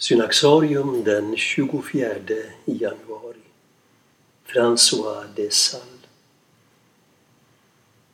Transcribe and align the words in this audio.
Synaxarium 0.00 1.04
den 1.04 1.36
24 1.36 2.34
januari. 2.64 3.44
François 4.46 5.24
de 5.36 5.50
Sales. 5.50 5.84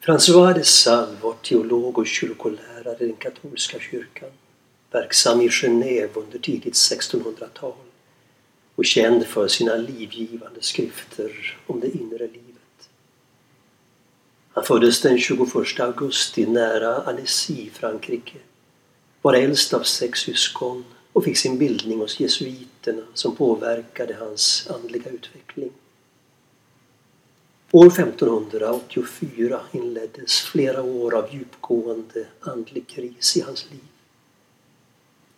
François 0.00 0.54
de 0.54 0.64
Sales 0.64 1.22
var 1.22 1.34
teolog 1.42 1.98
och 1.98 2.06
kyrkolärare 2.06 2.96
i 3.00 3.06
den 3.06 3.16
katolska 3.16 3.78
kyrkan, 3.78 4.30
verksam 4.90 5.40
i 5.40 5.48
Genève 5.48 6.14
under 6.14 6.38
tidigt 6.38 6.74
1600-tal 6.74 7.72
och 8.74 8.84
känd 8.84 9.26
för 9.26 9.48
sina 9.48 9.74
livgivande 9.74 10.62
skrifter 10.62 11.58
om 11.66 11.80
det 11.80 11.88
inre 11.88 12.26
livet. 12.26 12.90
Han 14.52 14.64
föddes 14.64 15.00
den 15.00 15.18
21 15.18 15.80
augusti 15.80 16.46
nära 16.46 16.96
Annecy, 16.96 17.70
Frankrike, 17.70 18.38
var 19.22 19.34
äldst 19.34 19.74
av 19.74 19.82
sex 19.82 20.18
syskon 20.18 20.84
och 21.12 21.24
fick 21.24 21.38
sin 21.38 21.58
bildning 21.58 21.98
hos 21.98 22.20
jesuiterna 22.20 23.02
som 23.14 23.36
påverkade 23.36 24.14
hans 24.14 24.68
andliga 24.70 25.10
utveckling. 25.10 25.70
År 27.70 27.86
1584 27.86 29.60
inleddes 29.72 30.40
flera 30.40 30.82
år 30.82 31.14
av 31.14 31.34
djupgående 31.34 32.26
andlig 32.40 32.86
kris 32.86 33.36
i 33.36 33.40
hans 33.40 33.70
liv. 33.70 33.80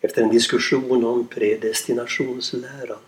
Efter 0.00 0.22
en 0.22 0.30
diskussion 0.30 1.04
om 1.04 1.26
predestinationsläran 1.26 2.98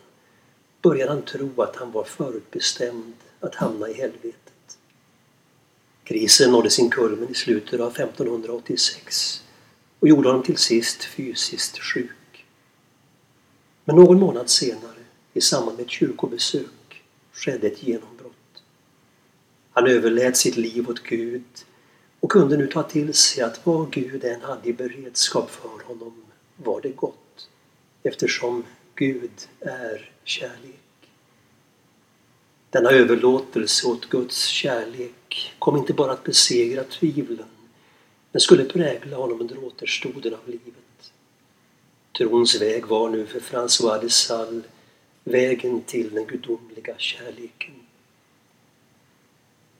började 0.83 1.11
han 1.12 1.23
tro 1.23 1.62
att 1.62 1.77
han 1.77 1.92
var 1.92 2.05
förutbestämd 2.05 3.15
att 3.41 3.55
hamna 3.55 3.89
i 3.89 3.95
helvetet. 3.95 4.78
Krisen 6.05 6.53
nådde 6.53 6.70
sin 6.70 6.91
kulmen 6.91 7.31
i 7.31 7.34
slutet 7.34 7.81
av 7.81 7.91
1586 7.91 9.42
och 10.01 10.09
gjorde 10.09 10.28
honom 10.28 10.42
till 10.42 10.56
sist 10.56 11.05
fysiskt 11.05 11.78
sjuk. 11.78 12.11
Men 13.84 13.97
någon 13.97 14.20
månad 14.20 14.51
senare, 14.51 15.05
i 15.33 15.41
samband 15.41 15.77
med 15.77 15.84
ett 15.84 15.91
kyrkobesök, 15.91 17.03
skedde 17.33 17.67
ett 17.67 17.83
genombrott. 17.83 18.62
Han 19.70 19.86
överlät 19.86 20.36
sitt 20.36 20.56
liv 20.56 20.91
åt 20.91 21.03
Gud 21.03 21.45
och 22.20 22.31
kunde 22.31 22.56
nu 22.56 22.67
ta 22.67 22.83
till 22.83 23.14
sig 23.14 23.44
att 23.44 23.67
vad 23.67 23.92
Gud 23.92 24.25
än 24.25 24.41
hade 24.41 24.69
i 24.69 24.72
beredskap 24.72 25.50
för 25.50 25.84
honom 25.84 26.25
var 26.56 26.81
det 26.81 26.89
gott, 26.89 27.48
eftersom 28.03 28.64
Gud 28.94 29.31
är 29.61 30.11
kärlek. 30.25 30.81
Denna 32.70 32.91
överlåtelse 32.91 33.87
åt 33.87 34.09
Guds 34.09 34.44
kärlek 34.47 35.55
kom 35.59 35.77
inte 35.77 35.92
bara 35.92 36.12
att 36.12 36.25
besegra 36.25 36.84
tvivlen, 36.84 37.48
men 38.33 38.41
skulle 38.41 38.64
prägla 38.64 39.16
honom 39.16 39.41
under 39.41 39.64
återstoden 39.64 40.34
av 40.34 40.41
livet. 40.47 40.75
Trons 42.19 42.61
väg 42.61 42.87
var 42.87 43.09
nu 43.09 43.27
för 43.27 43.41
François 43.41 44.01
de 44.01 44.11
Sales 44.11 44.70
vägen 45.25 45.81
till 45.81 46.15
den 46.15 46.27
gudomliga 46.27 46.95
kärleken. 46.98 47.75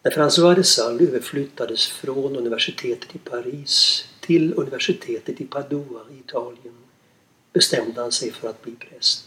När 0.03 0.11
François 0.11 0.55
de 0.55 0.65
Sales 0.65 1.09
överflyttades 1.09 1.87
från 1.87 2.37
universitetet 2.37 3.15
i 3.15 3.19
Paris 3.19 4.05
till 4.21 4.55
universitetet 4.55 5.41
i 5.41 5.45
Padua 5.45 6.01
i 6.11 6.19
Italien 6.19 6.75
bestämde 7.53 8.01
han 8.01 8.13
sig 8.13 8.33
för 8.33 8.49
att 8.49 8.63
bli 8.63 8.73
präst. 8.73 9.25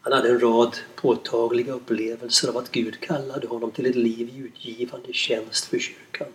Han 0.00 0.12
hade 0.12 0.28
en 0.28 0.40
rad 0.40 0.76
påtagliga 0.94 1.72
upplevelser 1.72 2.48
av 2.48 2.56
att 2.56 2.70
Gud 2.72 3.00
kallade 3.00 3.46
honom 3.46 3.70
till 3.70 3.86
ett 3.86 3.96
liv 3.96 4.28
i 4.34 4.38
utgivande 4.38 5.12
tjänst 5.12 5.64
för 5.64 5.78
kyrkan. 5.78 6.28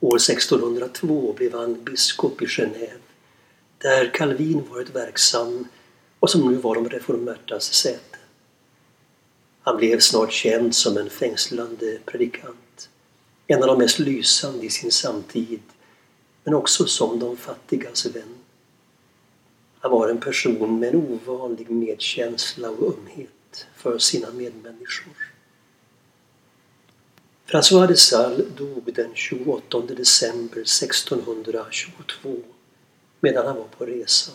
År 0.00 0.16
1602 0.16 1.32
blev 1.36 1.52
han 1.54 1.84
biskop 1.84 2.42
i 2.42 2.46
Genève 2.46 3.07
där 3.78 4.14
Calvin 4.14 4.64
varit 4.70 4.94
verksam 4.94 5.68
och 6.20 6.30
som 6.30 6.52
nu 6.52 6.56
var 6.56 6.74
de 6.74 6.88
reformertas 6.88 7.72
säte. 7.74 8.18
Han 9.62 9.76
blev 9.76 10.00
snart 10.00 10.32
känd 10.32 10.74
som 10.74 10.96
en 10.96 11.10
fängslande 11.10 11.98
predikant, 12.06 12.88
en 13.46 13.62
av 13.62 13.66
de 13.66 13.78
mest 13.78 13.98
lysande 13.98 14.66
i 14.66 14.70
sin 14.70 14.90
samtid, 14.90 15.60
men 16.44 16.54
också 16.54 16.86
som 16.86 17.18
de 17.18 17.36
fattigas 17.36 18.06
vän. 18.06 18.34
Han 19.80 19.90
var 19.90 20.08
en 20.08 20.20
person 20.20 20.80
med 20.80 20.94
en 20.94 20.96
ovanlig 20.96 21.70
medkänsla 21.70 22.70
och 22.70 22.94
ömhet 22.94 23.66
för 23.76 23.98
sina 23.98 24.30
medmänniskor. 24.30 25.32
François 27.46 27.86
de 27.86 27.96
Sales 27.96 28.46
dog 28.56 28.92
den 28.94 29.14
28 29.14 29.80
december 29.80 30.60
1622 30.60 32.36
medan 33.20 33.46
han 33.46 33.56
var 33.56 33.64
på 33.64 33.86
resa. 33.86 34.32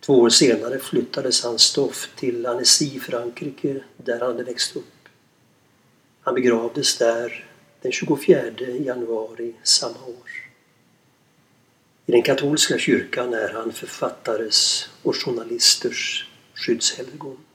Två 0.00 0.14
år 0.20 0.28
senare 0.28 0.78
flyttades 0.78 1.44
hans 1.44 1.62
stoft 1.62 2.16
till 2.16 2.46
Annecy, 2.46 3.00
Frankrike, 3.00 3.80
där 3.96 4.20
han 4.20 4.28
hade 4.28 4.44
växt 4.44 4.76
upp. 4.76 5.08
Han 6.20 6.34
begravdes 6.34 6.98
där 6.98 7.46
den 7.82 7.92
24 7.92 8.50
januari 8.60 9.54
samma 9.62 10.04
år. 10.06 10.30
I 12.06 12.12
den 12.12 12.22
katolska 12.22 12.78
kyrkan 12.78 13.34
är 13.34 13.48
han 13.48 13.72
författares 13.72 14.88
och 15.02 15.16
journalisters 15.16 16.28
skyddshelgon. 16.54 17.45